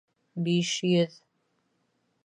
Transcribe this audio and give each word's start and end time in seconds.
Биш 0.47 0.71
йөҙ 0.93 1.21